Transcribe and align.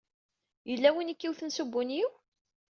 Yella 0.69 0.89
win 0.93 1.11
ay 1.13 1.17
k-iwten 1.19 1.53
s 1.55 1.57
ubunyiw? 1.63 2.09